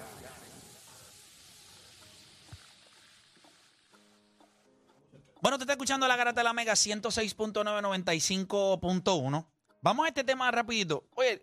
[5.49, 9.47] Bueno, te está escuchando la garata de la Mega 106.995.1.
[9.81, 11.09] Vamos a este tema rapidito.
[11.15, 11.43] Oye,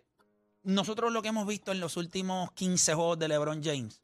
[0.62, 4.00] nosotros lo que hemos visto en los últimos 15 juegos de LeBron James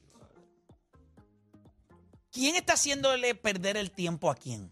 [2.30, 4.70] ¿Quién está haciéndole perder el tiempo a quién?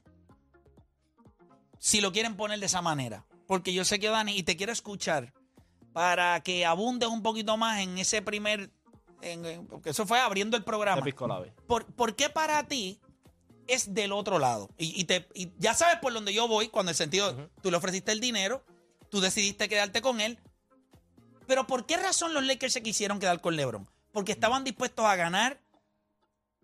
[1.79, 3.25] Si lo quieren poner de esa manera.
[3.47, 5.33] Porque yo sé que Dani, y te quiero escuchar
[5.95, 8.69] para que abundes un poquito más en ese primer.
[9.23, 11.01] En- en- porque eso fue abriendo el programa.
[11.67, 13.01] ¿Por, por qué para ti
[13.67, 14.69] es del otro lado?
[14.79, 17.77] Y, y te, y ya sabes por dónde yo voy, cuando el sentido, tú le
[17.77, 18.65] ofreciste el dinero,
[19.11, 20.39] tú decidiste quedarte con él.
[21.47, 23.89] Pero ¿por qué razón los Lakers se quisieron quedar con LeBron?
[24.13, 25.59] Porque estaban dispuestos a ganar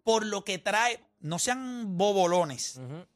[0.02, 1.02] por lo que trae.
[1.20, 2.76] No sean bobolones.
[2.76, 3.06] Ujú,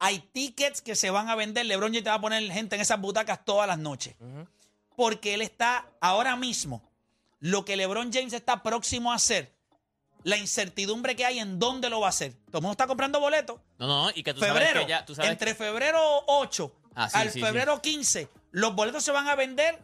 [0.00, 1.64] Hay tickets que se van a vender.
[1.66, 4.16] LeBron ya te va a poner gente en esas butacas todas las noches.
[4.96, 6.82] Porque él está ahora mismo.
[7.40, 9.54] Lo que LeBron James está próximo a hacer.
[10.24, 12.32] La incertidumbre que hay en dónde lo va a hacer.
[12.46, 13.60] Todo el mundo está comprando boletos.
[13.78, 14.66] No, no, y que tú febrero.
[14.66, 18.28] sabes que ya, tú sabes entre que- febrero 8 Ah, sí, al sí, febrero 15,
[18.52, 19.78] los boletos se van a vender.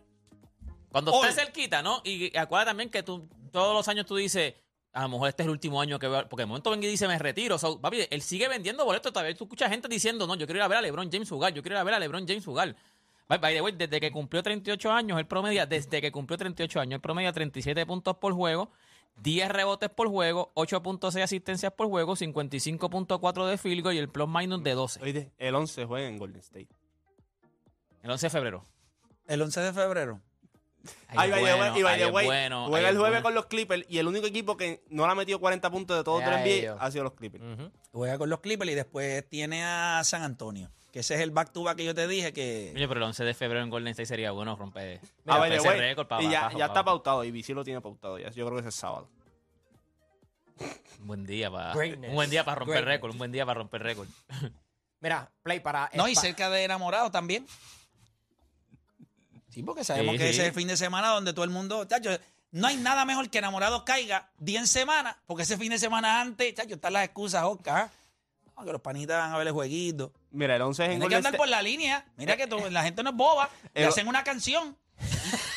[0.90, 1.28] Cuando Hoy.
[1.28, 2.00] estés cerquita, ¿no?
[2.04, 4.54] Y acuérdate también que tú, todos los años tú dices,
[4.94, 6.90] a lo mejor este es el último año que veo, porque de momento venga y
[6.90, 7.58] dice, me retiro.
[7.58, 9.34] So, papi, él sigue vendiendo boletos todavía.
[9.36, 11.62] Tú escuchas gente diciendo, no, yo quiero ir a ver a LeBron James jugar, yo
[11.62, 12.74] quiero ir a ver a LeBron James jugar.
[13.32, 16.80] By, by the way, desde que cumplió 38 años, el promedia, desde que cumplió 38
[16.80, 18.70] años, el promedia 37 puntos por juego,
[19.22, 24.28] 10 rebotes por juego, 8.6 asistencias por juego, 55.4 de field goal y el plus
[24.28, 25.02] minus de 12.
[25.02, 26.68] Oye, el 11 juega en Golden State.
[28.02, 28.64] El 11 de febrero.
[29.26, 30.20] El 11 de febrero.
[31.06, 33.22] Ay, the way, y by ahí the way, bueno, juega el es jueves bueno.
[33.22, 36.04] con los Clippers y el único equipo que no le ha metido 40 puntos de
[36.04, 37.42] todo el NBA ha sido los Clippers.
[37.92, 40.70] Juega con los Clippers y después tiene a San Antonio.
[40.92, 42.70] Que ese es el back to back que yo te dije que.
[42.76, 45.72] Oye, pero el 11 de febrero en Golden State sería bueno romper, Ah, romper ese
[45.72, 46.84] récord para y ya, abajo, ya para está abajo.
[47.02, 48.30] pautado y BC lo tiene pautado ya.
[48.30, 49.08] Yo creo que ese es sábado.
[51.00, 53.82] Un buen día para un buen día para romper récord, un buen día para romper
[53.82, 54.06] récord.
[55.00, 55.90] Mira, Play para...
[55.94, 57.46] No, y cerca de enamorado también.
[59.48, 60.30] Sí, porque sabemos Sí, que sí.
[60.30, 61.84] ese es el fin de semana donde todo el mundo.
[61.86, 62.10] Chacho,
[62.52, 66.20] no hay nada mejor que enamorados caiga día en semana, porque ese fin de semana
[66.20, 67.90] antes, chacho, están las excusas, Oscar.
[68.64, 70.12] Que los panitas van a ver el jueguito.
[70.30, 71.38] Mira, el 11 es en Tiene que Golden andar State.
[71.38, 72.04] por la línea.
[72.16, 73.50] Mira que tú- la gente no es boba.
[73.74, 74.76] Le El- hacen una canción.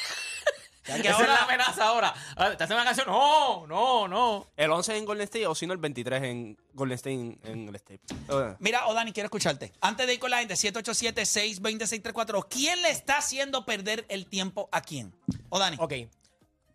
[0.87, 2.13] Ya que Esa es la ahora, amenaza ahora.
[2.35, 3.07] Ah, Te hacen una canción.
[3.07, 4.45] No, no, no.
[4.55, 7.39] El 11 es en Golden State o si no el 23 en Golden State en,
[7.43, 8.01] en el State.
[8.29, 9.73] Eh, Mira, Odani, quiero escucharte.
[9.81, 12.45] Antes de ir con la gente, 787-620-634.
[12.47, 15.11] ¿Quién le está haciendo perder el tiempo a quién?
[15.49, 15.77] Odani.
[15.79, 15.93] Ok.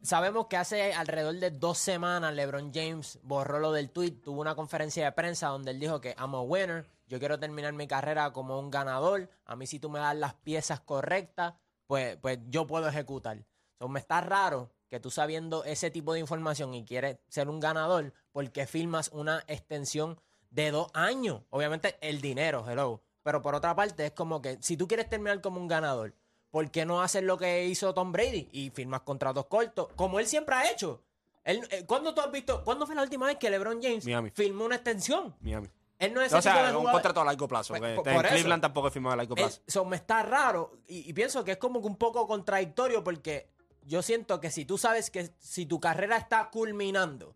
[0.02, 4.54] Sabemos que hace alrededor de dos semanas LeBron James borró lo del tweet, tuvo una
[4.54, 8.32] conferencia de prensa donde él dijo que I'm a winner, yo quiero terminar mi carrera
[8.32, 9.28] como un ganador.
[9.44, 11.54] A mí si tú me das las piezas correctas,
[11.86, 13.44] pues, pues yo puedo ejecutar.
[13.78, 17.60] So, me está raro que tú sabiendo ese tipo de información y quieres ser un
[17.60, 20.18] ganador, porque firmas una extensión
[20.50, 21.42] de dos años.
[21.50, 23.02] Obviamente el dinero, hello.
[23.22, 26.14] Pero por otra parte es como que si tú quieres terminar como un ganador,
[26.50, 29.88] ¿por qué no hacer lo que hizo Tom Brady y firmas contratos cortos?
[29.96, 31.02] Como él siempre ha hecho.
[31.44, 32.62] Él, eh, ¿Cuándo tú has visto?
[32.64, 34.30] ¿Cuándo fue la última vez que LeBron James Miami.
[34.30, 35.34] firmó una extensión?
[35.40, 35.68] Miami.
[35.98, 37.74] Él no es O sea, tipo de un contrato a largo plazo.
[37.74, 38.22] Pues, por- en.
[38.22, 39.60] Cleveland tampoco firmado a largo plazo.
[39.66, 43.50] Eso me está raro y, y pienso que es como que un poco contradictorio porque
[43.84, 47.34] yo siento que si tú sabes que si tu carrera está culminando,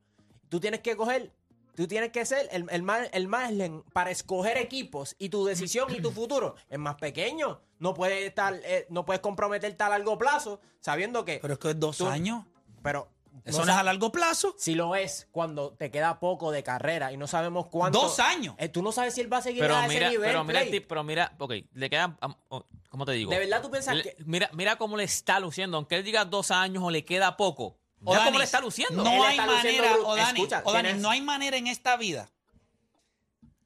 [0.49, 1.33] tú tienes que coger,
[1.75, 5.95] tú tienes que ser el, el, mar- el margen para escoger equipos y tu decisión
[5.95, 7.61] y tu futuro es más pequeño.
[7.79, 11.71] No puedes estar, eh, no puedes comprometerte a largo plazo sabiendo que, Pero es que
[11.71, 12.45] es dos Tú- años.
[12.83, 13.09] pero
[13.45, 14.55] Eso no no es a largo plazo.
[14.57, 18.01] si lo es cuando te queda poco de carrera y no sabemos cuánto.
[18.01, 18.55] Dos años.
[18.59, 20.29] Eh, tú no sabes si él va a seguir Pero a mira, ese nivel.
[20.31, 20.81] pero mira, Play.
[20.81, 23.31] pero mira, ok, le quedan, am- oh, ¿cómo te digo?
[23.31, 26.25] De verdad tú piensas Le- que Mira, mira cómo le está luciendo, aunque él diga
[26.25, 27.77] dos años o le queda poco.
[28.05, 29.03] Odanis, cómo le está luciendo.
[29.03, 32.31] No hay luciendo manera, Odani, Escucha, Odani, tienes- no hay manera en esta vida.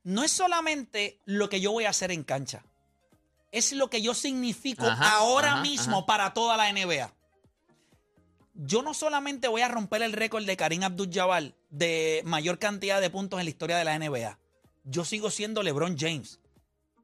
[0.05, 2.64] No es solamente lo que yo voy a hacer en cancha.
[3.52, 6.06] Es lo que yo significo Ajá, ahora ajá, mismo ajá.
[6.06, 7.12] para toda la NBA.
[8.55, 13.11] Yo no solamente voy a romper el récord de Karim Abdul-Jabbar de mayor cantidad de
[13.11, 14.38] puntos en la historia de la NBA.
[14.85, 16.40] Yo sigo siendo LeBron James.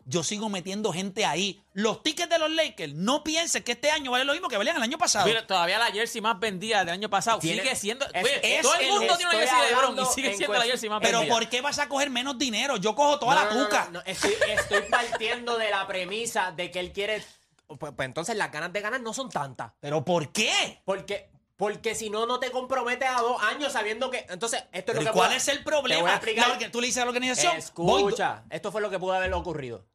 [0.07, 1.63] Yo sigo metiendo gente ahí.
[1.73, 4.77] Los tickets de los Lakers, no piensen que este año vale lo mismo que valían
[4.77, 5.27] el año pasado.
[5.27, 8.05] Mira, todavía la jersey más vendida del año pasado Tiene- sigue siendo.
[8.13, 10.59] es- Oye, es todo el mundo tiene una jersey de LeBron y sigue en siendo
[10.59, 11.35] la jersey más Pero vendida.
[11.39, 12.77] ¿por qué vas a coger menos dinero?
[12.77, 13.85] Yo cojo toda No, la no, no, tuca.
[13.87, 17.25] no, no, Estoy, estoy partiendo de la premisa de que él quiere.
[17.67, 19.73] Pues, pues entonces las ganas de ganar no son tantas.
[19.81, 20.83] ¿Pero por qué?
[20.85, 24.27] Porque, porque si no, no te comprometes a dos años sabiendo que.
[24.29, 25.13] Entonces, esto es ¿Pero lo ¿y que.
[25.13, 26.11] cuál puedo- es el Te voy a problema?
[26.17, 26.71] explicar.
[26.71, 29.87] Tú le dices a la organización, voy Escucha, esto fue lo que pudo haber ocurrido.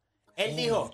[0.43, 0.89] Él dijo,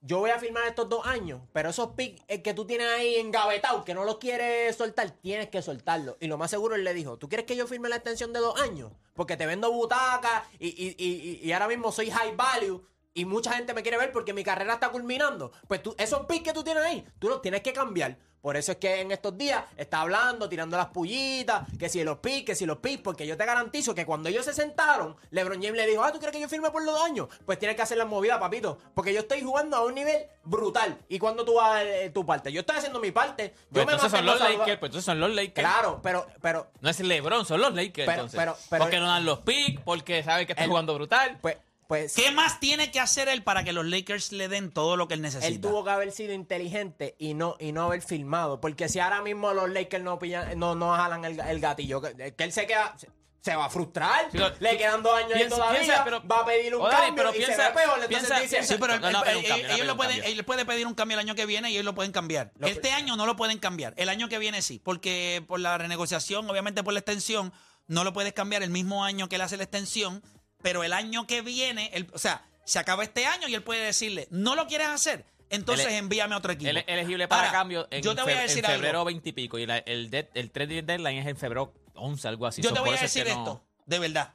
[0.00, 3.16] yo voy a firmar estos dos años, pero esos picks eh, que tú tienes ahí
[3.16, 6.16] engavetados, que no los quieres soltar, tienes que soltarlos.
[6.20, 8.40] Y lo más seguro él le dijo, ¿tú quieres que yo firme la extensión de
[8.40, 8.92] dos años?
[9.14, 12.86] Porque te vendo butacas y, y, y, y- y ahora mismo soy high value.
[13.16, 15.50] Y mucha gente me quiere ver porque mi carrera está culminando.
[15.66, 18.18] Pues tú, esos picks que tú tienes ahí, tú los tienes que cambiar.
[18.42, 22.18] Por eso es que en estos días está hablando, tirando las pullitas, que si los
[22.18, 25.60] picks, que si los picks, porque yo te garantizo que cuando ellos se sentaron, LeBron
[25.62, 27.26] James le dijo, ah, ¿tú quieres que yo firme por los dos años?
[27.44, 30.98] Pues tienes que hacer las movidas, papito, porque yo estoy jugando a un nivel brutal.
[31.08, 32.52] ¿Y cuando tú vas a eh, tu parte?
[32.52, 33.54] Yo estoy haciendo mi parte.
[33.56, 34.38] Yo Pues me entonces son los.
[34.38, 35.68] Lakers, pues entonces son los Lakers.
[35.68, 38.06] Claro, pero, pero, No es LeBron, son los Lakers.
[38.06, 38.38] Pero- entonces.
[38.38, 41.38] pero- pero- porque no dan los picks, porque saben que está jugando brutal.
[41.40, 41.56] pues,
[41.88, 45.08] pues, ¿Qué más tiene que hacer él para que los Lakers le den todo lo
[45.08, 45.68] que él él necesita?
[45.68, 48.60] tuvo que haber sido inteligente y no, y no haber filmado.
[48.60, 52.34] Porque si ahora mismo los Lakers no pillan, no, no jalan el, el gatillo, que,
[52.34, 52.94] que él se queda.
[52.98, 53.08] se-
[53.46, 54.28] se va a frustrar.
[54.32, 55.80] Sí, le quedan dos años ahí piensa- todavía.
[55.80, 57.98] piensa, pero- va a pedir un Odani, cambio pero y se piensa- ve peor.
[58.02, 60.84] Entonces piensa- dice, Sí, pero él- no, él- él- ellos lo pueden, él puede pedir
[60.84, 62.50] un cambio el año que viene y ellos lo pueden cambiar.
[62.58, 63.94] Lo- este año no lo pueden cambiar.
[63.98, 67.52] El año que viene sí, porque por la renegociación, obviamente por la extensión,
[67.86, 70.24] no lo puedes cambiar el mismo año que él hace la extensión,
[70.62, 73.84] pero el año que viene, él- o sea, se acaba este año y él puede
[73.84, 76.70] decirle, no lo quieres hacer, entonces envíame a otro equipo.
[76.70, 79.04] Él es elegible para Ahora, cambio en, yo te voy a decir en febrero algo.
[79.06, 79.58] 20 y pico.
[79.58, 82.62] Y la- el, de- el trade deadline es en febrero 11, algo así.
[82.62, 84.34] Yo So, te voy a eso es que decir no- esto, de verdad.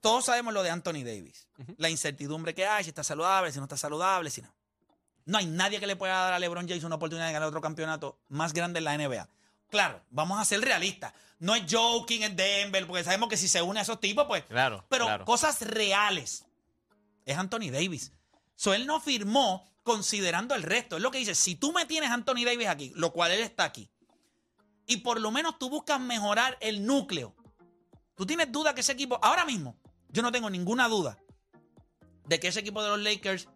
[0.00, 1.46] Todos sabemos lo de Anthony Davis.
[1.76, 4.52] La incertidumbre que hay, si está saludable, si no está saludable, si no.
[5.26, 7.60] No hay nadie que le pueda dar a LeBron James una oportunidad de ganar otro
[7.60, 9.28] campeonato más grande en la NBA.
[9.72, 11.14] Claro, vamos a ser realistas.
[11.38, 14.44] No es joking en Denver, porque sabemos que si se une a esos tipos, pues.
[14.44, 15.24] Claro, Pero claro.
[15.24, 16.44] cosas reales.
[17.24, 18.12] Es Anthony Davis.
[18.54, 20.96] So, él no firmó considerando el resto.
[20.96, 23.64] Es lo que dice, si tú me tienes Anthony Davis aquí, lo cual él está
[23.64, 23.90] aquí,
[24.86, 27.34] y por lo menos tú buscas mejorar el núcleo,
[28.14, 29.78] tú tienes duda que ese equipo, ahora mismo,
[30.10, 31.16] yo no tengo ninguna duda
[32.26, 33.48] de que ese equipo de los Lakers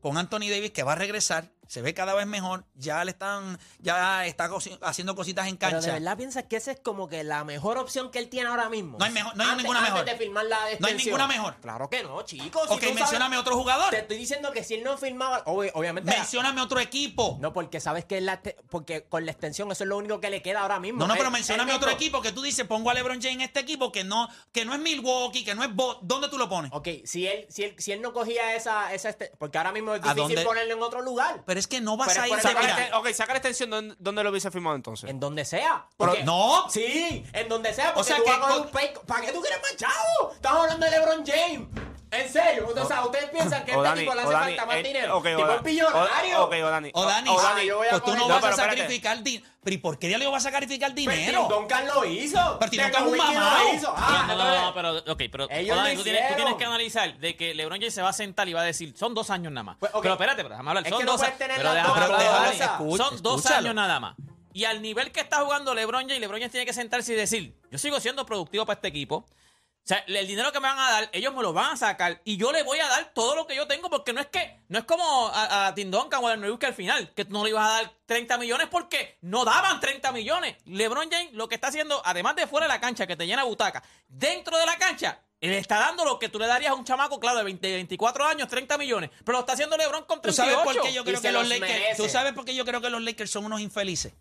[0.00, 3.58] con Anthony Davis que va a regresar, se ve cada vez mejor, ya le están,
[3.78, 4.50] ya está
[4.82, 5.92] haciendo cositas en Pero de cancha.
[5.92, 8.98] verdad piensas que esa es como que la mejor opción que él tiene ahora mismo.
[8.98, 10.06] No hay mejor- no hay Antes- ninguna antes mejor.
[10.06, 11.56] de firmar la No hay ninguna mejor.
[11.60, 12.62] Claro que no, chicos.
[12.68, 13.90] si ok, tú sabes- mencióname otro jugador.
[13.90, 16.10] Te estoy diciendo que si él no firmaba, obvi- obviamente.
[16.10, 17.38] Mencióname otro equipo.
[17.40, 20.42] No, porque sabes que la porque con la extensión eso es lo único que le
[20.42, 21.00] queda ahora mismo.
[21.00, 23.60] No, no, pero él otro equipo que tú dices, pongo a LeBron James en este
[23.60, 26.70] equipo que no, que no es Milwaukee, que no es Bo ¿Dónde tú lo pones?
[26.74, 29.94] Ok, si él, si él, si él no cogía esa, esa este- porque ahora mismo
[29.94, 31.42] es ¿A difícil ponerlo en otro lugar.
[31.46, 32.44] Pero es que no vas Pero a ir.
[32.44, 33.70] la mira, ok, saca la extensión.
[33.70, 35.08] ¿Dónde, dónde lo hubiese firmado entonces?
[35.10, 35.86] En donde sea.
[35.96, 36.68] Pero- no.
[36.70, 37.94] Sí, en donde sea.
[37.94, 39.60] Porque O sea tú que vas a coger con- un pay- ¿Para qué tú quieres
[39.62, 40.32] más chavo?
[40.34, 41.68] Estamos hablando de LeBron James.
[42.10, 42.68] ¿En serio?
[42.76, 44.76] O sea, ¿ustedes piensan que a O este Dani, tipo le hace Dani, falta más
[44.76, 45.16] eh, dinero?
[45.18, 46.38] ok, tipo Dani, es billonario.
[46.40, 46.90] o- Ok, o Dani.
[46.94, 48.76] O Dani, o Dani, yo voy a pues tú no vas No, pero a espérate.
[48.82, 49.46] sacrificar dinero.
[49.64, 51.48] Pero ¿y por qué diablo vas a sacrificar Pero dinero?
[51.50, 52.58] Duncan lo hizo.
[52.60, 53.64] Pero Tim De Duncan es un Nowitzki mamao.
[53.64, 53.94] lo hizo.
[53.96, 56.36] Ah, no, no, entonces- no, pero, ok, pero Ellos Dani, lo tú, tienes, tú hicieron.
[56.36, 58.94] tienes que analizar de que LeBron James se va a sentar y va a decir,
[58.96, 59.76] son dos años nada más.
[59.80, 60.02] Pues, ok.
[60.02, 60.84] Pero espérate, pero déjame hablar.
[60.84, 61.38] Es Son que no dos puedes años.
[61.46, 62.20] Tener Pero las déjame dos hablar,
[62.52, 62.58] cosas.
[62.58, 62.72] Dani.
[62.72, 63.58] Escucha, Son dos escúchalo.
[63.68, 64.14] años nada más.
[64.52, 67.56] Y al nivel que está jugando LeBron James, LeBron James tiene que sentarse y decir,
[67.70, 69.16] yo sigo siendo productivo para este equipo.
[69.16, 72.22] O sea, el dinero que me van a dar, ellos me lo van a sacar
[72.24, 74.60] y yo le voy a dar todo lo que yo tengo porque no es que
[74.68, 77.32] no es como a, a Tim Duncan o a New que al final, que tú
[77.34, 80.56] no le ibas a dar 30 millones porque no daban 30 millones.
[80.64, 83.44] LeBron James lo que está haciendo, además de fuera de la cancha que te llena
[83.44, 85.20] butaca, dentro de la cancha,
[85.50, 88.24] él está dando lo que tú le darías a un chamaco, claro, de 20, 24
[88.26, 89.10] años, 30 millones.
[89.24, 90.52] Pero lo está haciendo LeBron con ¿Tú 38.
[90.58, 91.96] sabes por qué yo Y creo que los los Lakers.
[91.96, 94.12] ¿Tú sabes por qué yo creo que los Lakers son unos infelices?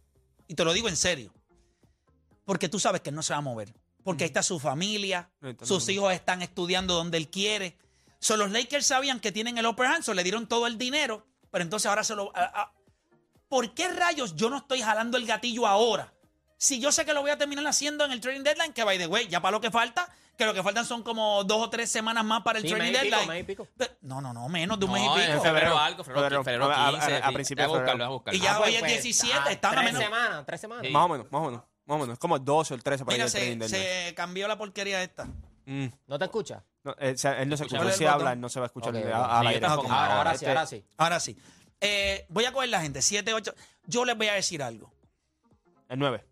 [0.48, 1.34] Y te lo digo en serio.
[2.46, 3.74] Porque tú sabes que él no se va a mover.
[4.04, 5.30] Porque ahí está su familia,
[5.62, 5.98] sus bien.
[6.00, 7.78] hijos están estudiando donde él quiere.
[8.20, 11.26] So, los Lakers sabían que tienen el upper hand, so le dieron todo el dinero,
[11.52, 12.32] pero entonces ahora se lo.
[12.36, 12.74] a- a-
[13.48, 16.13] ¿Por qué rayos yo no estoy jalando el gatillo ahora?
[16.64, 18.98] Si yo sé que lo voy a terminar haciendo en el trading deadline, que by
[18.98, 21.70] the way, ya para lo que falta, que lo que faltan son como dos o
[21.70, 23.28] tres semanas más para el Sí, trading mes y pico, deadline.
[23.34, 23.68] mes y pico.
[23.76, 25.44] Pero- no, no, no, menos de un No, mes y en pico.
[25.44, 27.16] febrero algo, febrero, Febrero, febrero a- a- 15.
[27.16, 28.06] a- a principios Voy a de buscarlo, febrero.
[28.06, 28.38] a buscarlo.
[28.38, 30.04] Y ya Ah, pues, hoy es pues, 17, ah, está más o tres menos.
[30.06, 30.86] semanas, tres semanas.
[30.88, 30.92] Sí.
[30.94, 31.62] Más o menos, más o menos.
[31.86, 32.14] Más o menos.
[32.14, 33.82] Es como el 12 o el 13 para Mira, el se, trading deadline.
[34.08, 35.26] se cambió la porquería esta.
[35.66, 35.88] Mm.
[36.08, 36.64] ¿No te escucha?
[36.86, 37.82] No, eh, o sea, él no se escucha.
[37.82, 39.08] Él si habla, él no se va a escuchar Ok, ni ok.
[39.14, 39.66] a- Sí.
[39.66, 40.86] Ahora, ahora sí, Este, ahora sí.
[40.96, 41.38] Ahora sí.
[41.82, 43.02] Eh, voy a coger la gente.
[43.02, 43.54] 7, 8.
[43.86, 44.94] Yo les voy a decir algo.
[45.90, 46.24] El 9.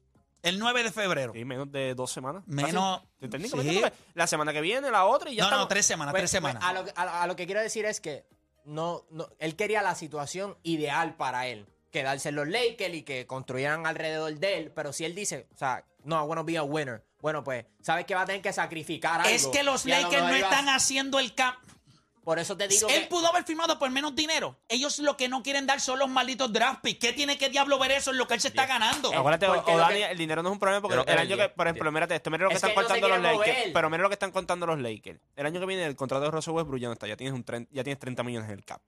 [0.43, 1.33] El 9 de febrero.
[1.33, 2.43] Sí, menos de dos semanas.
[2.47, 3.11] Menos- Casi.
[3.19, 3.49] ¿Te entendí?
[3.49, 3.69] ¿Cómo sí.
[3.69, 3.93] es que fue?
[4.15, 5.67] La semana que viene, la otra y ya No, no, estamos.
[5.69, 6.63] tres semanas, Pues, tres pues, semanas.
[6.63, 8.25] a, lo, que- a- a lo que quiero decir es que
[8.65, 11.67] no, no, él quería la situación ideal para él.
[11.91, 14.71] Quedarse en los Lakers y que construyeran alrededor de él.
[14.73, 17.03] Pero si él dice, o sea, no, I wanna be a winner.
[17.19, 19.29] Bueno, pues, sabes que va a tener que sacrificar algo.
[19.29, 21.57] es que los Y lo Lakers no iba están haciendo el camp.
[22.23, 23.07] Por eso te digo Él que...
[23.07, 24.55] pudo haber firmado por menos dinero.
[24.69, 26.99] Ellos lo que no quieren dar son los malditos draft picks.
[26.99, 29.11] ¿Qué tiene que diablo ver eso en lo que él se está ganando?
[29.13, 31.35] Acuérdate, Porque o lo Dani, que- el dinero no es un problema porque el año
[31.35, 33.57] que, por ejemplo, mírate esto, mira lo que Es están que no contando los Lakers.
[33.57, 33.73] mover.
[33.73, 35.19] Pero mira lo que están contando los Lakers.
[35.35, 37.43] El año que viene el contrato de Russell Westbrook ya no está, ya tienes un
[37.43, 38.81] tren- ya tienes 30 millones en el cap.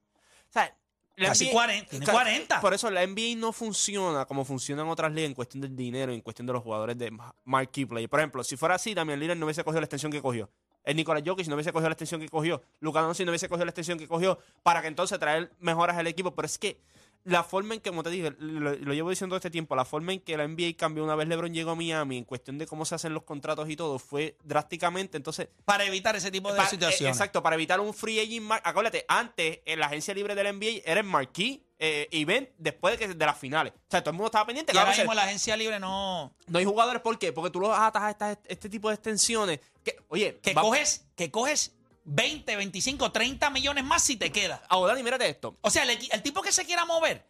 [0.50, 0.76] O sea,
[1.16, 2.62] la Casi 40, tiene 40.
[2.62, 6.22] Por eso la NBA no funciona como funcionan otras ligas en cuestión del dinero, en
[6.22, 7.12] cuestión de los jugadores de
[7.46, 8.08] marquee play.
[8.08, 10.50] Por ejemplo, si fuera así, Damian Lillard no hubiese cogido la extensión que cogió.
[10.84, 12.62] El Nicolás Jokic no hubiese cogido la extensión que cogió.
[12.80, 16.08] Luka Doncic no hubiese cogido la extensión que cogió para que entonces traer mejoras al
[16.08, 16.36] equipo.
[16.36, 16.78] Pero es que
[17.26, 19.86] la forma en que, como te dije, lo, lo llevo diciendo todo este tiempo, la
[19.86, 22.68] forma en que la NBA cambió una vez LeBron llegó a Miami en cuestión de
[22.68, 25.16] cómo se hacen los contratos y todo fue drásticamente.
[25.16, 27.16] Entonces, Para evitar ese tipo de Pa- eh, situaciones.
[27.16, 28.52] Exacto, para evitar un free agent.
[28.66, 33.08] Acuérdate, antes en la agencia libre del NBA era el marquee eh, event después de,
[33.08, 33.74] que, de las finales.
[33.76, 34.72] O sea, todo el mundo estaba pendiente.
[34.72, 36.34] Y ¿qué ahora a mismo la agencia libre no.
[36.48, 37.34] No hay jugadores, ¿por qué?
[37.34, 39.60] Porque tú los atas a estas- este tipo de extensiones.
[39.84, 41.74] Que, oye, Que coges, que coges
[42.06, 44.64] 20, 25, 30 millones más si te queda.
[44.70, 45.58] Ah, Dani, mírate esto.
[45.60, 47.26] O sea, el, tipo que se quiera mover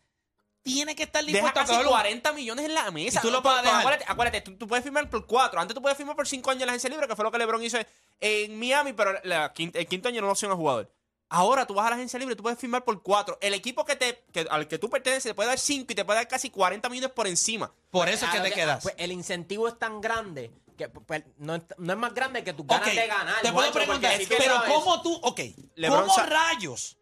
[0.61, 3.19] tiene que estar Deja dispuesto a casi un- 40 millones en la mesa.
[3.19, 3.79] Y tú lo a pero dejar.
[3.79, 5.59] Acuérdate, acuérdate, tú, tú puedes firmar por 4.
[5.59, 7.39] Antes tú puedes firmar por 5 años en la agencia libre, que fue lo que
[7.39, 7.79] LeBron hizo
[8.19, 10.91] en Miami, pero la el quinto año no lo opción a jugador.
[11.35, 13.39] Ahora tú vas a la agencia libre, tú puedes firmar por 4.
[13.41, 16.05] El equipo que te, que- al que tú perteneces te puede dar 5 y te
[16.05, 17.73] puede dar casi 40 millones por encima.
[17.89, 18.83] Por eso es que A lo te quedas.
[18.83, 22.51] Pues el incentivo es tan grande que pues, no, es, no es más grande que
[22.51, 23.41] Ok, ganas de ganar.
[23.41, 25.39] te puedo preguntar, pero ¿cómo tú, ok,
[25.75, 26.97] LeBron cómo rayos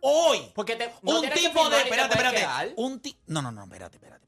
[0.00, 3.96] hoy Porque te, no un tipo de, espérate, espérate, un ti, no, no, no, espérate,
[3.96, 4.22] espérate.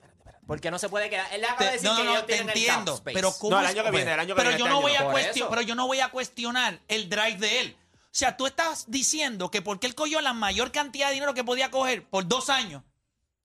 [0.47, 1.33] Porque no se puede quedar.
[1.33, 3.57] Él le acaba de decir no, que no, ellos no, te el entiendo, pero ¿cómo
[3.57, 4.93] No, el año que viene, el año que pero viene, yo este no año voy
[4.93, 5.09] no.
[5.09, 7.77] a cuestionar, pero yo no voy a cuestionar el drive de él.
[8.15, 11.43] O sea, tú estás diciendo que porque él cogió la mayor cantidad de dinero que
[11.43, 12.85] podía coger por dos años,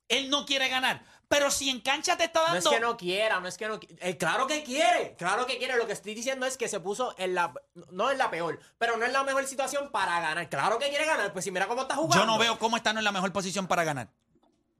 [0.10, 1.04] él no quiere ganar.
[1.28, 2.70] Pero si en cancha te está No es dando.
[2.70, 5.76] que no quiera, no es que no eh, claro que quiere, claro que quiere.
[5.76, 7.52] Lo que estoy diciendo es que se puso en la.
[7.92, 10.48] No en la peor, pero no en la mejor situación para ganar.
[10.50, 12.18] Claro que quiere ganar, pues si mira cómo está jugando.
[12.24, 14.10] yo no veo cómo está no en la mejor posición para ganar.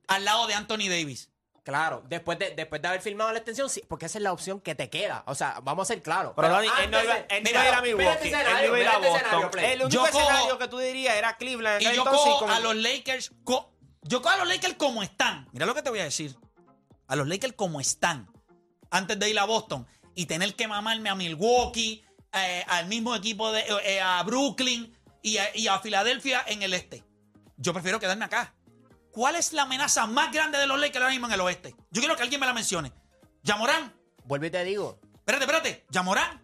[0.08, 1.30] Al lado de Anthony Davis.
[1.70, 4.60] Claro, después de, después de haber firmado la extensión, sí, porque esa es la opción
[4.60, 5.24] que te queda.
[5.28, 6.34] O sea, vamos a ser claros.
[6.36, 8.28] Pero, Dani, él no iba, él no Mira, iba a ir a mira Milwaukee, este
[8.28, 9.60] él no escenario, iba a ir a mira este Boston.
[9.64, 11.82] El único Yo cojo- escenario que tú dirías era Cleveland.
[11.82, 13.32] Y yo entonces, cojo como- a los Lakers.
[13.44, 13.72] co-
[14.02, 15.48] yo cojo a los Lakers como están.
[15.52, 16.36] Mira lo que te voy a decir.
[17.08, 18.28] A los Lakers como están.
[18.90, 19.86] Antes de ir a Boston.
[20.16, 25.38] Y tener que mamarme a Milwaukee, eh, al mismo equipo de eh, a Brooklyn y
[25.38, 27.04] a, y a Filadelfia en el este.
[27.58, 28.56] Yo prefiero quedarme acá.
[29.20, 31.76] ¿Cuál es la amenaza más grande de los Lakers ahora mismo en el oeste?
[31.92, 32.94] Yo quiero que alguien me la mencione.
[33.44, 33.94] Yamorán.
[34.24, 34.98] Vuelvo y te digo.
[35.14, 35.86] Espérate, espérate.
[35.90, 36.42] Yamorán.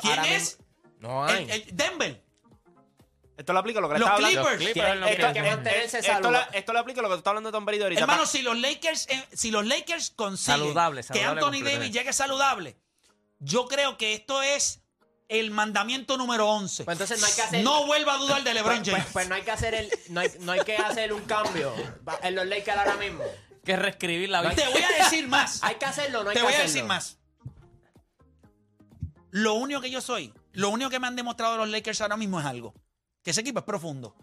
[0.00, 0.58] ¿Quién ahora es?
[1.00, 1.44] No hay.
[1.44, 2.24] El, el Denver.
[3.36, 4.56] Esto lo aplica lo que le Los estaba hablando.
[4.56, 4.72] Clippers.
[4.72, 6.46] Clippers Esto, mantenerse esto, saludable.
[6.50, 8.00] lo- esto lo aplica lo que tú estás hablando de Tom Brady ahorita.
[8.00, 11.60] Hermano, si los Lakers, eh, si los Lakers consiguen Saludable, que Anthony.
[11.62, 12.78] Davis llegue saludable,
[13.38, 14.80] yo creo que esto es
[15.28, 16.84] el mandamiento número 11.
[16.84, 19.02] Pues entonces no hay que hacer- No vuelva a dudar de LeBron Pues, James.
[19.04, 21.72] pues- pues no hay que hacer el, no hay, no hay que hacer un cambio
[22.22, 23.24] en los Lakers ahora mismo.
[23.64, 24.54] Que reescribir la vida.
[24.54, 25.58] Te voy a decir más.
[25.62, 27.16] Hay que hacerlo, no hay Te que voy a decir más.
[29.30, 32.38] Lo único que yo soy, lo único que me han demostrado los Lakers ahora mismo
[32.38, 32.74] es algo.
[33.22, 34.14] Que ese equipo es profundo.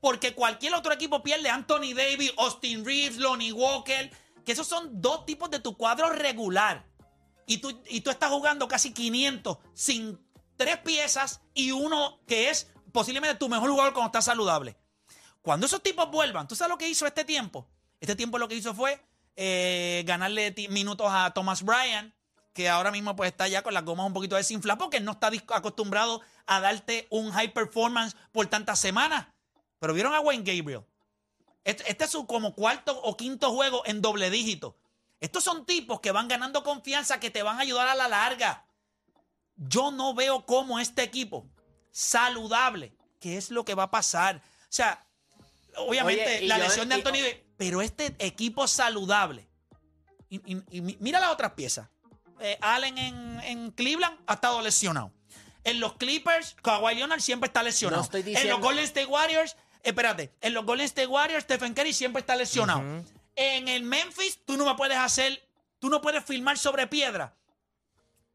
[0.00, 4.10] Porque cualquier otro equipo pierde Anthony Davis, Austin Reeves, Lonnie Walker,
[4.44, 6.84] que esos son dos tipos de tu cuadro regular.
[7.46, 10.20] Y tú, y tú estás jugando casi 500 sin
[10.56, 14.76] tres piezas y uno que es posiblemente tu mejor jugador cuando estás saludable.
[15.42, 17.68] Cuando esos tipos vuelvan, ¿tú sabes lo que hizo este tiempo?
[18.00, 19.00] Este tiempo lo que hizo fue
[19.36, 22.14] eh, ganarle minutos a Thomas Bryan,
[22.52, 25.30] que ahora mismo pues está ya con las gomas un poquito desinfladas porque no está
[25.50, 29.26] acostumbrado a darte un high performance por tantas semanas.
[29.78, 30.84] Pero vieron a Wayne Gabriel.
[31.64, 34.76] Este, este es su como cuarto o quinto juego en doble dígito.
[35.20, 38.65] Estos son tipos que van ganando confianza, que te van a ayudar a la larga.
[39.56, 41.46] Yo no veo cómo este equipo
[41.90, 44.36] saludable, ¿qué es lo que va a pasar?
[44.36, 45.04] O sea,
[45.76, 49.48] obviamente Oye, la yo- lesión de y- Anthony pero este equipo saludable.
[50.28, 51.88] Y, y- y mi- mira las otras piezas.
[52.40, 55.10] Eh, Allen en, en Cleveland ha estado lesionado.
[55.64, 58.02] En los Clippers, Kawhi Leonard siempre está lesionado.
[58.02, 61.92] No estoy En los Golden State Warriors, espérate, en los Golden State Warriors, Stephen Curry
[61.94, 62.82] siempre está lesionado.
[63.36, 65.48] En el Memphis, tú no me puedes hacer,
[65.78, 67.34] tú no puedes filmar sobre piedra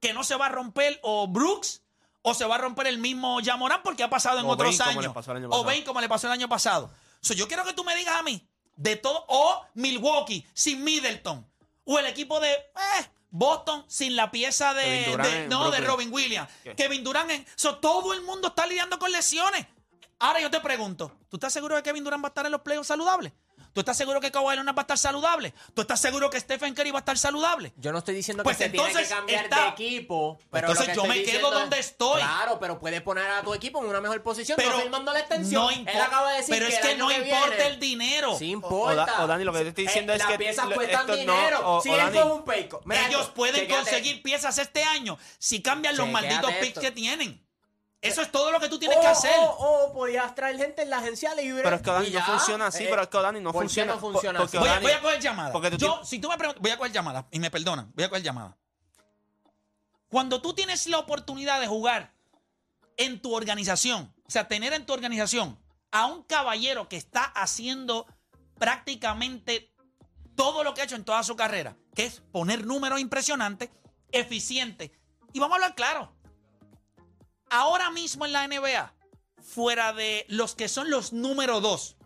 [0.02, 1.82] que no se va a romper o Brooks
[2.24, 5.06] o se va a romper el mismo Yamorán porque ha pasado en O otros años.
[5.28, 5.64] año o.
[5.64, 6.92] Bane como le pasó el año pasado.
[7.22, 11.48] So, yo quiero que tú me digas a mí de todo o Milwaukee sin Middleton
[11.86, 15.82] o el equipo de eh, Boston sin la pieza de, no de.
[15.82, 16.76] Robin Williams, ¿Qué?
[16.76, 19.66] Kevin Durant en, so, todo el mundo está lidiando con lesiones.
[20.20, 22.52] Ahora yo te pregunto, ¿tú estás seguro de que Kevin Durant va a estar en
[22.52, 23.34] los playoffs saludables?
[23.74, 25.54] ¿Tú estás seguro que Kawhi Leonard va a estar saludable?
[25.74, 27.72] ¿Tú estás seguro que Stephen Curry va a estar saludable?
[27.78, 30.38] Yo no estoy diciendo Pues que se tiene entonces que cambiar está- de equipo.
[30.52, 32.22] Pero Entonces yo me quedo diciendo es- donde estoy.
[32.22, 34.58] Claro, pero puedes poner a tu equipo en una mejor posición.
[34.58, 35.62] Pero no firmando la extensión.
[35.64, 37.80] no Él impo- acaba de decir pero que es que no que importa viene- el
[37.80, 38.38] dinero.
[38.38, 39.06] Sí O, importa.
[39.06, 40.38] Da- o Dani, lo que yo te estoy diciendo Eh, es las que.
[40.38, 41.78] piezas lo- cuestan esto no- dinero.
[41.78, 42.82] o- si o él Dani, un payco.
[42.84, 47.42] Mira Ellos esto, pueden conseguir piezas este año si cambian los malditos picks que tienen.
[48.02, 49.32] Eso es todo lo que tú tienes o, que hacer.
[49.40, 49.46] O,
[49.90, 51.62] o podías traer gente en la agencia libre.
[51.62, 52.26] Pero es que Dani y no ya.
[52.26, 53.94] funciona así, Eh, pero es que Dani no ¿por qué funciona.
[53.94, 54.68] no funciona Porque así?
[54.68, 55.54] Voy a, Dani- voy a coger llamadas.
[55.54, 58.10] Yo, tienes- si tú me preguntas, voy a coger llamadas y me perdonan, voy a
[58.10, 58.56] coger llamadas.
[60.10, 62.14] Cuando tú tienes la oportunidad de jugar
[62.98, 65.58] en tu organización, o sea, tener en tu organización
[65.92, 68.08] a un caballero que está haciendo
[68.58, 69.74] prácticamente
[70.36, 73.70] todo lo que ha hecho en toda su carrera, que es poner números impresionantes,
[74.12, 74.92] eficientes.
[75.34, 76.12] Y vamos a hablar claro.
[77.52, 78.94] Ahora mismo en la NBA,
[79.44, 81.98] fuera de los que son los número dos,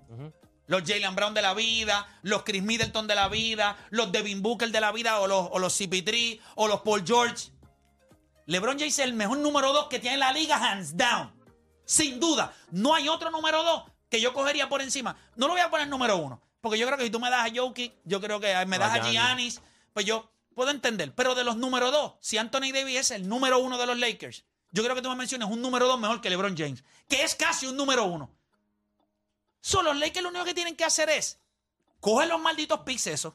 [0.66, 4.72] los Jalen Brown de la vida, los Chris Middleton de la vida, los Devin Booker
[4.72, 7.52] de la vida, o los, o los CP3, o los Paul George.
[8.48, 11.32] LeBron James es el mejor número dos que tiene la liga, hands down.
[11.86, 12.52] Sin duda.
[12.72, 15.16] No hay otro número dos que yo cogería por encima.
[15.36, 16.42] No lo voy a poner número uno.
[16.60, 18.94] Porque yo creo que si tú me das a Jokic, yo creo que me das
[18.94, 19.14] a Giannis.
[19.14, 19.62] Giannis,
[19.94, 21.14] pues yo puedo entender.
[21.14, 24.44] Pero de los número dos, si Anthony Davis es el número uno de los Lakers,
[24.76, 27.34] yo creo que tú me menciones un número dos mejor que LeBron James, que es
[27.34, 28.30] casi un número uno.
[29.62, 31.40] Solo los Lakers lo único que tienen que hacer es
[32.02, 33.26] coge los malditos picks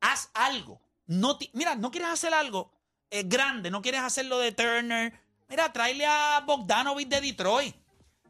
[0.00, 0.80] haz algo.
[1.06, 2.72] No Mira, no quieres hacer algo
[3.10, 5.20] eh, grande, no quieres hacerlo de Turner.
[5.48, 7.76] Mira, tráele a Bogdanovich de Detroit.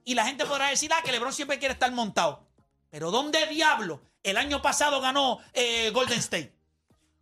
[0.04, 2.44] Y la gente podrá decir, ah, que LeBron siempre quiere estar montado.
[2.90, 6.52] Pero ¿dónde diablo el año pasado ganó eh, Golden State?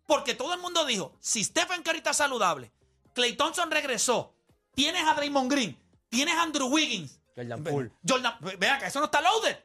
[0.07, 2.71] Porque todo el mundo dijo, si Stephen Curry está saludable,
[3.13, 4.33] Clay Thompson regresó,
[4.73, 5.77] tienes a Draymond Green,
[6.09, 7.91] tienes a Andrew Wiggins, Jordan Poole.
[8.07, 9.57] Jordan, vean que eso no está loaded.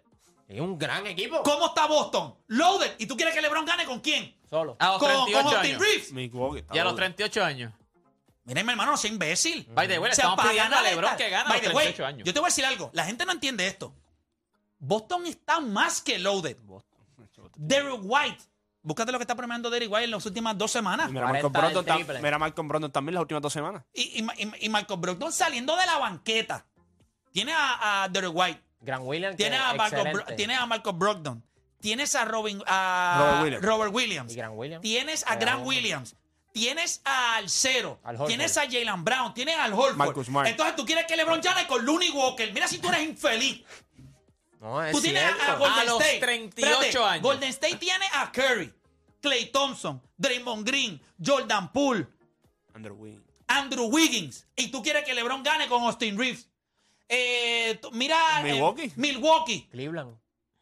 [0.49, 1.43] Es un gran equipo.
[1.43, 2.35] ¿Cómo está Boston?
[2.47, 2.95] Loaded.
[2.99, 4.35] ¿Y tú quieres que LeBron gane con quién?
[4.49, 4.77] Solo.
[4.79, 5.83] A los Con, con 38 Austin años.
[5.83, 6.13] Reeves.
[6.13, 7.05] Milwaukee está Y a los duro.
[7.05, 7.73] 38 años.
[8.45, 9.67] Miren, mi hermano, no sea imbécil.
[9.75, 11.69] By the way, le O sea, estamos pidiendo a LeBron que gane a los the
[11.69, 12.25] way, 38 años.
[12.27, 12.89] Yo te voy a decir algo.
[12.95, 13.95] La gente no entiende esto.
[14.79, 16.57] Boston está más que loaded.
[17.57, 18.43] Derrick White.
[18.89, 21.11] Búscate lo que está premiando Derrick White en las últimas dos semanas.
[21.11, 22.23] Mira, Malcolm 40 del Brogdon, tam- triple.
[22.23, 23.83] mira Malcolm Brogdon también las últimas dos semanas.
[23.93, 26.65] Y, y, y, y Michael Brogdon saliendo de la banqueta.
[27.33, 28.63] Tiene a, a Derrick White.
[28.81, 29.37] Gran Williams.
[29.37, 30.13] Tiene a, Malcolm.
[30.13, 31.45] Bro- tiene a Malcolm Brogdon.
[31.81, 33.65] Tienes a Robin, a Robert Williams.
[33.65, 34.33] Robert Williams.
[34.33, 34.83] Y Grant Williams.
[34.83, 36.17] Tienes a Grant Williams.
[36.53, 38.01] Tienes al Cero.
[38.03, 38.29] Al Horford.
[38.29, 39.35] tienes a Jalen Brown.
[39.35, 39.97] Tienes al Horford.
[39.97, 40.49] Marcus Smart.
[40.49, 42.51] Entonces tú quieres que LeBron gane con Looney Walker.
[42.53, 43.63] Mira si tú eres infeliz.
[44.61, 45.59] No, es Tú tienes a- a, cierto.
[45.59, 46.19] Golden A los State.
[46.21, 47.23] 38 Espérate, años.
[47.23, 48.75] Golden State tiene a Curry,
[49.21, 52.07] Clay Thompson, Draymond Green, Jordan Poole,
[52.75, 53.25] Andrew Wiggins.
[53.49, 54.47] Andrew Wiggins.
[54.57, 56.49] Y tú quieres que LeBron gane con Austin Reeves.
[57.09, 58.17] Eh, mira.
[58.41, 58.93] eh, Milwaukee.
[58.97, 59.69] Milwaukee.
[59.71, 60.17] Cleveland.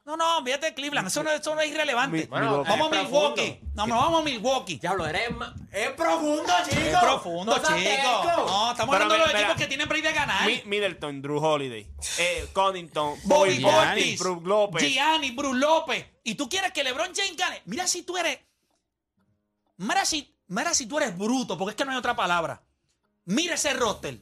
[0.04, 1.08] No, no, fíjate Cleveland.
[1.08, 2.16] Eso no, eso no es irrelevante.
[2.16, 3.58] Mi- Bueno, vamos a Milwaukee.
[3.74, 4.76] No, no, vamos a Milwaukee.
[4.76, 6.80] Diablo, eres ma- Es profundo, chico.
[6.80, 8.22] Es profundo, No seas chico.
[8.22, 8.46] terco.
[8.46, 10.46] No, estamos Pero hablando de los mira, equipos que tienen break de ganar.
[10.46, 11.88] Mi- Middleton, Drew Holiday,
[12.18, 14.82] eh, Connington, Bobby Portis, Brook López.
[14.88, 16.06] Gianni, Bruce López.
[16.22, 17.62] Y tú quieres que LeBron James gane.
[17.64, 18.38] Mira si tú eres.
[19.78, 22.62] Mira si, mira si tú eres bruto, porque es que no hay otra palabra.
[23.24, 24.20] Mira ese roster.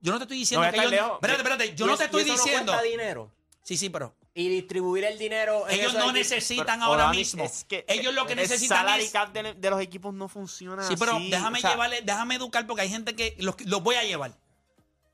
[0.00, 1.02] Yo no te estoy diciendo No que estar ellos.
[1.04, 1.14] lejos.
[1.16, 1.74] Espérate, espérate.
[1.74, 2.72] Yo Y no te estoy y eso no diciendo.
[2.72, 3.32] cuesta dinero.
[3.62, 4.14] sí, sí, pero.
[4.34, 5.66] Y distribuir el dinero.
[5.68, 7.42] Ellos no necesitan Pero, ahora Dani, mismo.
[7.42, 9.10] es que ellos lo que el necesitan es.
[9.10, 12.34] cap de, de los equipos no funciona Sí, pero así, déjame o sea, llevarle, déjame
[12.34, 14.38] educar porque hay gente que los, los voy a llevar.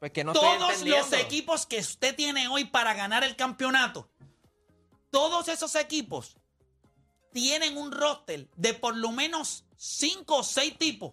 [0.01, 4.11] Pues que no todos los equipos que usted tiene hoy para ganar el campeonato,
[5.11, 6.37] todos esos equipos
[7.33, 11.13] tienen un roster de por lo menos cinco o seis tipos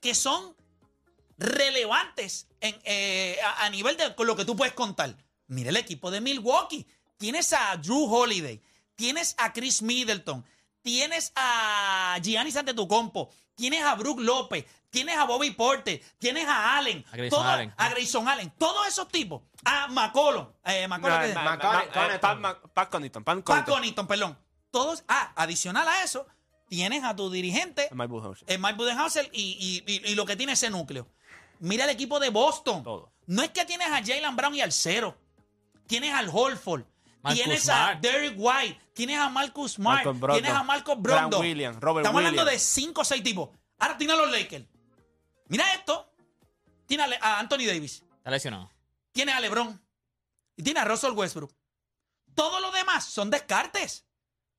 [0.00, 0.54] que son
[1.38, 5.16] relevantes en, eh, a, a nivel de con lo que tú puedes contar.
[5.46, 6.86] Mira el equipo de Milwaukee.
[7.16, 8.60] Tienes a Drew Holiday,
[8.96, 10.44] tienes a Chris Middleton,
[10.82, 17.04] tienes a Giannis Antetokounmpo, tienes a Brook López, tienes a Bobby Porter, tienes a Allen,
[17.12, 17.72] A Grayson todo- Allen.
[17.76, 21.34] a Grayson Allen, todos esos tipos, a McCollum, eh, McCollum, no, ¿qué es?
[21.34, 22.10] ma- Ma- ma- Connaughton.
[22.10, 23.42] eh, Pat Pat Connaughton, Pat.
[23.64, 24.38] Connaughton, perdón.
[24.74, 26.26] Todos, ah, adicional a eso,
[26.68, 28.50] tienes a tu dirigente, Mike Budenholzer.
[28.50, 31.06] eh, Mike Budenholzer y, y- y- y lo que tiene ese núcleo.
[31.60, 32.82] Mira el equipo de Boston.
[32.82, 33.12] Todo.
[33.26, 35.16] No es que tienes a Jalen Brown y al cero.
[35.86, 36.82] Tienes al Holford.
[37.22, 38.00] Marcus tienes a Smart.
[38.00, 38.80] Derek White.
[38.94, 39.98] Tienes a Marcus Smart.
[39.98, 40.42] Malcolm Brogdon.
[40.42, 41.40] Tienes a Marcos Grant Brogdon.
[41.40, 42.62] Williams, Robert Estamos hablando de Williams.
[42.68, 43.50] cinco o seis tipos.
[43.78, 44.66] Ahora tiene a los Lakers.
[45.48, 46.10] Mira esto.
[46.86, 48.02] Tiene a Le- a Anthony Davis.
[48.18, 48.70] Está lesionado.
[49.12, 49.80] Tiene a LeBron.
[50.56, 51.54] Y tiene a Russell Westbrook.
[52.34, 54.03] Todo lo demás son descartes.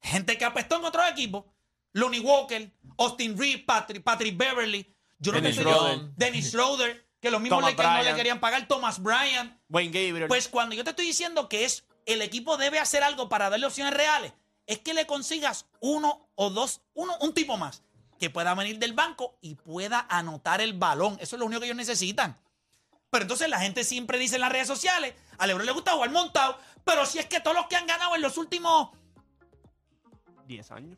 [0.06, 1.46] Gente que apestó en otros equipos.
[1.94, 4.94] Lonnie Walker, Austin Reeves, Patrick, Patrick Beverly.
[5.18, 6.00] Yo no Dennis Schroeder.
[6.16, 7.06] Dennis Schroeder.
[7.20, 8.68] Que los mismos Lakers no le querían pagar.
[8.68, 9.58] Thomas Bryant.
[9.70, 10.28] Wayne Gabriel.
[10.28, 13.66] Pues cuando yo te estoy diciendo que es el equipo debe hacer algo para darle
[13.66, 14.34] opciones reales,
[14.68, 17.84] es que le consigas uno o dos, uno, un tipo más
[18.20, 21.18] que pueda venir del banco y pueda anotar el balón.
[21.20, 22.40] Eso es lo único que ellos necesitan.
[23.10, 26.12] Pero entonces la gente siempre dice en las redes sociales, a Lebron le gusta jugar
[26.12, 28.90] montado, pero si es que todos los que han ganado en los últimos,
[30.48, 30.98] 10 años.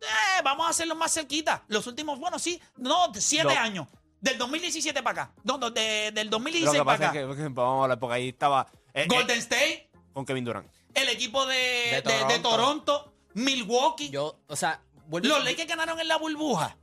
[0.00, 1.64] eh, vamos a hacerlo más cerquita.
[1.68, 3.88] Los últimos, bueno, sí, no, siete Lo- años.
[4.20, 5.34] Del 2017 para acá.
[5.44, 7.20] No, no, de- del Lo 2016 que para acá.
[7.20, 10.68] es que, vamos a hablar, porque ahí estaba eh, eh, Golden State, con Kevin Durant.
[10.94, 13.12] el equipo de, De de- de Toronto.
[13.34, 14.10] Milwaukee.
[14.10, 14.80] Yo, o sea,
[15.10, 16.76] Los Lakers ganaron en la burbuja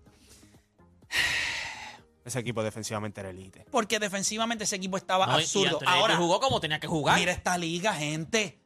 [2.23, 3.65] Ese equipo defensivamente era elite.
[3.69, 5.79] porque defensivamente ese equipo estaba No, y- y absurdo.
[5.85, 7.19] Ahora, jugó como tenía que jugar.
[7.19, 8.59] mira esta liga, gente.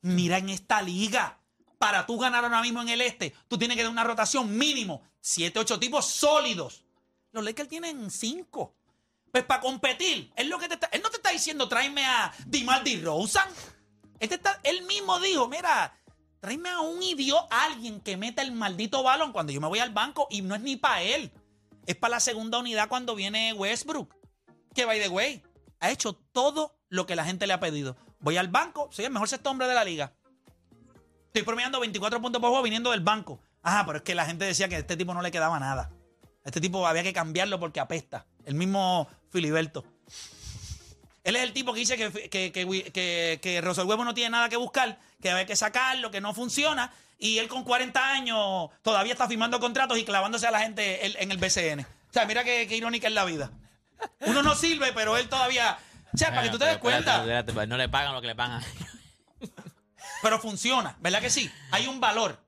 [0.00, 1.38] Mira en esta liga.
[1.82, 5.02] Para tú ganar ahora mismo en el este, tú tienes que dar una rotación mínimo.
[5.20, 6.84] Siete, ocho tipos sólidos.
[7.32, 8.76] Los Lakers tienen cinco.
[9.32, 12.32] Pues para competir, él, lo que te está- él no te está diciendo tráeme a
[12.46, 13.48] DeMar DeRozan.
[14.20, 15.92] Él, está- él mismo dijo, mira,
[16.38, 19.90] tráeme a un idiota, alguien que meta el maldito balón cuando yo me voy al
[19.90, 21.32] banco y no es ni para él.
[21.86, 24.14] Es para la segunda unidad cuando viene Westbrook.
[24.72, 25.42] Que, by the way,
[25.80, 27.96] ha hecho todo lo que la gente le ha pedido.
[28.20, 30.12] Voy al banco, soy el mejor sexto hombre de la liga.
[31.32, 33.40] Estoy promediando 24 puntos por juego viniendo del banco.
[33.62, 35.90] Ajá, pero es que la gente decía que a este tipo no le quedaba nada.
[36.44, 38.26] A este tipo había que cambiarlo porque apesta.
[38.44, 39.82] El mismo Filiberto.
[41.24, 44.58] Él es el tipo que dice que, que, que, que, Huevo no tiene nada que
[44.58, 46.92] buscar, que hay que sacarlo, que no funciona.
[47.18, 51.32] Y él con 40 años todavía está firmando contratos y clavándose a la gente en,
[51.32, 51.80] el BCN.
[51.80, 53.50] O sea, mira qué, qué irónica es la vida.
[54.26, 55.78] Uno no sirve, pero él todavía...
[56.12, 57.24] O sea, para que tú te des cuenta.
[57.66, 58.62] no le pagan lo que le pagan.
[60.22, 61.50] Pero funciona, ¿verdad que sí?
[61.70, 62.38] Hay un valor.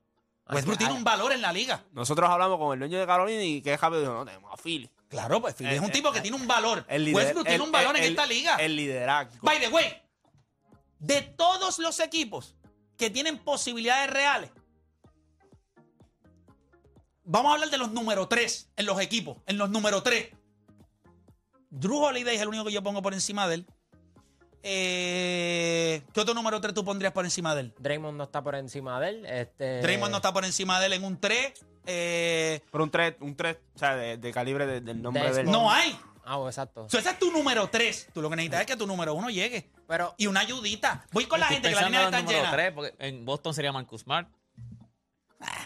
[0.49, 1.83] Westbrook tiene un valor en la liga.
[1.91, 4.89] Nosotros hablamos con el dueño de Carolina y que rápido dijo, no, tenemos a Philly.
[5.09, 6.85] Claro, pues Philly es un Eh, tipo eh, que tiene un valor.
[6.87, 8.55] El lider- Westbrook tiene el- un valor en el- esta liga.
[8.57, 9.39] El liderazgo.
[9.41, 10.01] By the way,
[10.99, 12.55] de todos los equipos
[12.97, 14.51] que tienen posibilidades reales,
[17.23, 20.29] vamos a hablar de los número 3 en los equipos, en los número 3.
[21.71, 23.67] Drew Holiday es el único que yo pongo por encima de él.
[24.67, 27.73] Eh, ¿Qué otro número 3 tú pondrías por encima de él?
[27.77, 29.25] Draymond no está por encima de él.
[29.27, 31.53] Este, Draymond no está por encima de él en un 3.
[31.85, 35.41] Eh, Pero un 3, un 3, o sea, de, de calibre de- del nombre de
[35.41, 35.51] él.
[35.51, 35.95] No hay.
[36.25, 36.87] Ah, oh, exacto.
[36.89, 38.07] So, ese es tu número 3.
[38.11, 39.69] Tú lo que necesitas es que tu número 1 llegue.
[39.87, 41.05] Pero Y una ayudita.
[41.11, 42.51] Voy con la gente que la pensando línea en está llena.
[42.51, 44.27] tres, porque en Boston sería Marcus Smart.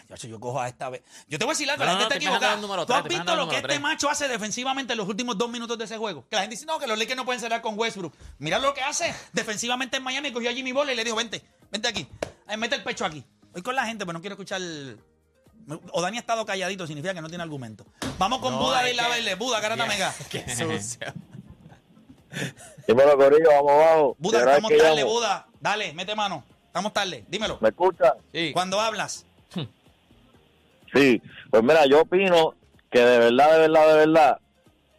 [0.10, 1.04] Yo, yo cojo a esta vez.
[1.28, 2.16] Yo te voy a decir algo, No, la gente no, está
[2.56, 2.86] equivocada.
[2.86, 5.86] ¿Tú has visto lo que este macho hace defensivamente en los últimos dos minutos de
[5.86, 6.26] ese juego?
[6.28, 8.14] Que la gente dice, no, que los Lakers no pueden cerrar con Westbrook.
[8.40, 10.32] Mira lo que hace defensivamente en Miami.
[10.32, 12.08] Cogió a Jimmy Butler y le dijo, vente, vente aquí.
[12.48, 13.24] Ay, mete el pecho aquí.
[13.54, 14.62] Voy con la gente, pero no quiero escuchar...
[15.92, 17.86] O Dani ha estado calladito, significa que no tiene argumento.
[18.18, 19.36] Vamos con No, Buda de que- Verde.
[19.36, 20.12] Buda, Garata Mega.
[20.32, 21.14] qué sucio.
[22.88, 24.16] Dímelo, Corillo, vamos abajo.
[24.18, 25.12] Buda, Primera vez ¿cómo que estás, llamo.
[25.12, 25.48] Buda?
[25.60, 26.44] Dale, mete mano.
[26.66, 27.26] Estamos tarde.
[27.28, 27.60] Dímelo.
[27.62, 28.16] ¿Me escucha?
[28.34, 28.52] Sí.
[28.54, 29.26] Cuando hablas,
[30.94, 31.22] Sí.
[31.50, 32.56] Pues mira, yo opino
[32.92, 34.38] que de verdad, de verdad, de verdad,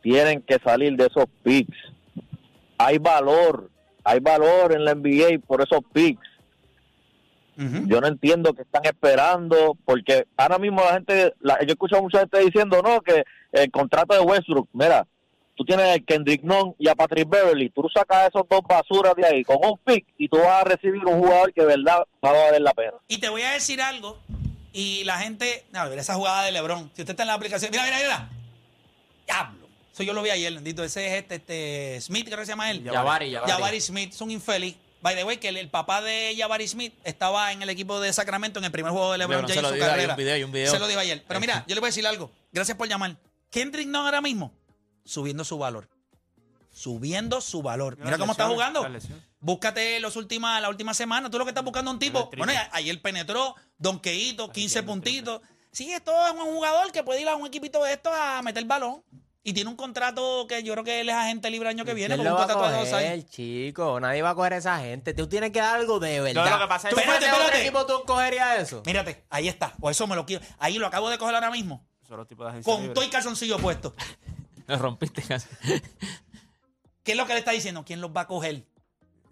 [0.03, 1.76] tienen que salir de esos picks.
[2.79, 3.70] Hay valor,
[4.05, 6.26] hay valor en la NBA por esos picks.
[7.57, 12.00] Yo no entiendo que están esperando, porque ahora mismo la gente, la, yo escucho a
[12.00, 13.22] mucha gente diciendo, no, que
[13.53, 15.07] el contrato de Westbrook, mira,
[15.57, 19.26] tú tienes a Kendrick Nunn y a Patrick Beverly, tú sacas esos dos basuras de
[19.26, 22.31] ahí con un pick y tú vas a recibir un jugador que de verdad va
[22.31, 22.94] a valer la pena.
[23.09, 24.16] Y te voy a decir algo.
[24.73, 25.65] Y la gente.
[25.73, 26.91] No, mira esa jugada de LeBron.
[26.95, 27.71] Si usted está en la aplicación.
[27.71, 28.29] Mira, mira, mira.
[29.27, 29.69] Diablo.
[29.93, 30.85] Eso yo lo vi ayer, bendito.
[30.85, 32.83] Ese es este, este Smith, creo que se llama él.
[32.85, 33.53] Jabari, Jabari.
[33.53, 34.13] Jabari Smith.
[34.13, 34.77] Es un infeliz.
[35.03, 38.13] By the way, que el, el papá de Jabari Smith estaba en el equipo de
[38.13, 39.91] Sacramento en el primer juego de LeBron LeBron se James lo en su dijo, hay
[39.93, 40.13] carrera.
[40.13, 40.71] un video, hay un video.
[40.71, 41.25] Se lo dijo ayer.
[41.27, 42.31] Pero mira, yo le voy a decir algo.
[42.53, 43.17] Gracias por llamar.
[43.51, 44.53] Kendrick Nunn ahora mismo
[45.05, 45.89] subiendo su valor.
[46.81, 47.99] Subiendo su valor.
[47.99, 48.87] Mira cómo está jugando.
[49.38, 51.29] Búscate los últimas, la última semana.
[51.31, 52.31] Tú lo que estás buscando un tipo.
[52.38, 55.43] Bueno, ayer penetró, donkeíto, 15 puntitos.
[55.73, 58.64] Sí, esto es un jugador que puede ir a un equipito de estos a meter
[58.64, 59.03] balón.
[59.43, 61.93] Y tiene un contrato que yo creo que él es agente libre el año que
[61.93, 62.14] viene.
[62.14, 63.27] ¿Quién Con un contrato de dos años.
[63.29, 64.01] chico?
[64.01, 65.12] Nadie va a coger a esa gente.
[65.12, 66.51] Tú tienes que dar algo de verdad.
[66.51, 67.69] lo que pasa es- ¿Tú Espérate, fueras de otro espérate.
[67.69, 68.83] equipo, tú cogerías eso?
[68.87, 69.75] Mírate, ahí está.
[69.83, 70.43] O eso me lo quiero.
[70.59, 71.87] Ahí lo acabo de coger ahora mismo.
[72.09, 72.95] Son los tipos de agencia Con libre.
[72.95, 73.95] todo y calzoncillo puesto.
[74.66, 75.49] Lo rompiste casi.
[77.11, 77.85] ¿Qué es lo que le está diciendo?
[77.85, 78.64] ¿Quién los va a coger?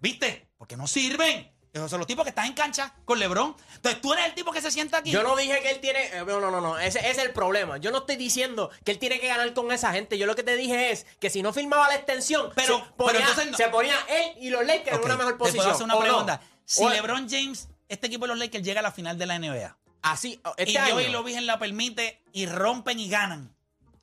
[0.01, 0.47] ¿Viste?
[0.57, 1.51] Porque no sirven.
[1.71, 3.55] Esos son los tipos que están en cancha con LeBron.
[3.75, 5.11] Entonces tú eres el tipo que se sienta aquí.
[5.11, 5.99] Yo no dije que él tiene.
[6.07, 6.79] eh, No, no, no, no.
[6.79, 7.77] Ese, ese es el problema.
[7.77, 10.17] Yo no estoy diciendo que él tiene que ganar con esa gente.
[10.17, 13.13] Yo lo que te dije es que si no firmaba la extensión, Pero- se, ponía,
[13.13, 15.73] pero entonces no- se ponía él y los Lakers en una mejor te puedo posición.
[15.75, 16.41] hacer una pregunta.
[16.65, 19.35] Si O- LeBron James, este equipo de los Lakers llega a la final de la
[19.35, 19.77] NBA.
[20.01, 20.99] Así, este y año.
[20.99, 23.55] yo y lo Virgen la permite y rompen y ganan.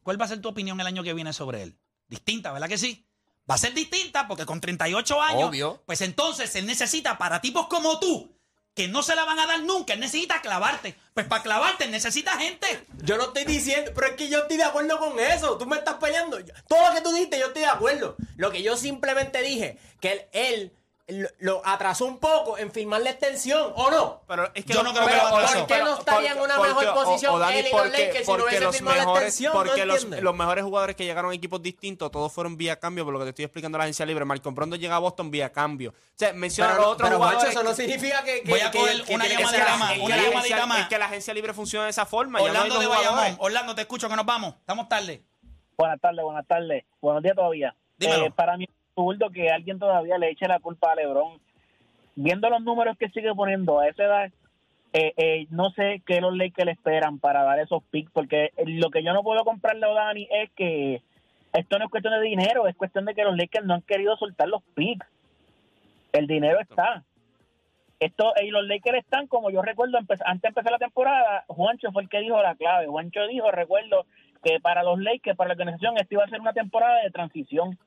[0.05, 1.77] ¿Cuál va a ser tu opinión el año que viene sobre él?
[2.07, 3.06] Distinta, ¿verdad que sí?
[3.49, 5.83] Va a ser distinta porque con 38 años, Obvio.
[5.87, 8.37] pues entonces él necesita para tipos como tú,
[8.75, 10.97] que no se la van a dar nunca, él necesita clavarte.
[11.15, 12.67] Pues para clavarte necesita gente.
[13.03, 15.57] Yo no estoy diciendo, pero es que yo estoy de acuerdo con eso.
[15.57, 16.39] Tú me estás peleando.
[16.69, 18.17] Todo lo que tú dijiste, yo estoy de acuerdo.
[18.37, 20.73] Lo que yo simplemente dije, que él, él
[21.09, 24.23] lo, lo atrasó un poco en firmar la extensión, ¿o no?
[24.27, 25.59] Pero es que Yo no creo que lo eso.
[25.59, 27.81] ¿Por qué no estaría en una porque- mejor o- posición o, Dani, él y los
[27.81, 29.53] porque- Lakers si no porque hubiese los firmado la mejores- extensión?
[29.53, 29.87] ¿No Porque
[30.23, 33.25] los, mejores jugadores que llegaron a equipos distintos, todos fueron vía cambio, por lo que
[33.27, 34.25] te estoy explicando la agencia libre.
[34.25, 35.91] Malcolm Brogdon llega a Boston vía cambio.
[35.91, 37.51] O sea, menciona Pero, a los otros pero, jugadores.
[37.51, 40.39] Eso no significa que, que- Voy a coger que una llamadita más, una la llamadita
[40.57, 40.81] agencia- más.
[40.81, 42.41] Es que la agencia libre funciona de esa forma.
[42.41, 42.87] ya no hay Orlando de.
[42.89, 43.37] Bayamón.
[43.39, 44.55] Orlando, te escucho que nos vamos.
[44.57, 45.23] Estamos tarde.
[45.79, 46.85] Buenas tardes, buenas tardes.
[47.01, 47.77] Buenos días todavía.
[48.01, 48.67] Eh, para mí
[48.97, 51.39] absurdo que alguien todavía le eche la culpa a LeBron.
[52.15, 54.33] Viendo los números que sigue poniendo a esa edad,
[54.95, 59.03] eh, eh, no sé qué los Lakers esperan para dar esos picks, porque lo que
[59.03, 61.03] yo no puedo comprarle a Dani es que
[61.53, 64.17] esto no es cuestión de dinero, es cuestión de que los Lakers no han querido
[64.17, 65.07] soltar los picks.
[66.13, 67.05] El dinero está.
[68.01, 72.03] Esto, y los Lakers están, como yo recuerdo, antes de empezar la temporada, Juancho fue
[72.03, 72.87] el que dijo la clave.
[72.87, 74.07] Juancho dijo, recuerdo,
[74.43, 77.79] que para los Lakers, para la organización, esto iba a ser una temporada de transición.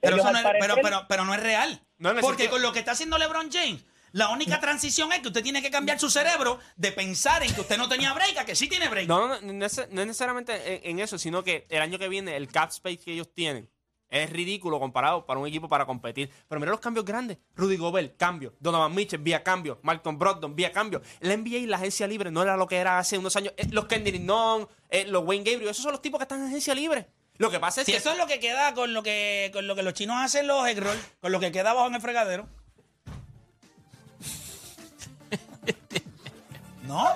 [0.00, 1.82] Pero, eso no es, pero, parecer- pero, pero no es real.
[1.98, 5.42] No, Porque con lo que está haciendo LeBron James, la única transición es que usted
[5.42, 8.56] tiene que cambiar su cerebro de pensar en que usted no tenía break a que
[8.56, 9.06] sí tiene break.
[9.06, 11.98] No, no, no, no es no es necesariamente en, en eso, sino que el año
[11.98, 13.70] que viene el cap space que ellos tienen
[14.08, 16.28] es ridículo comparado para un equipo para competir.
[16.48, 17.38] Pero mira los cambios grandes.
[17.54, 18.56] Rudy Gobert, cambio.
[18.58, 19.78] Donovan Mitchell, vía cambio.
[19.82, 21.00] Malcolm Brogdon, vía cambio.
[21.20, 23.54] La NBA y la agencia libre no era lo que era hace unos años.
[23.56, 26.48] Eh, Los Kendrick Nunn, eh, los Wayne Gabriel, esos son los tipos que están en
[26.48, 27.06] agencia libre.
[27.40, 27.98] Lo que pasa es Si que...
[27.98, 30.68] eso es lo que queda con lo que, con lo que los chinos hacen los
[30.68, 32.46] egg roll, con lo que queda abajo en el fregadero.
[36.82, 37.10] no,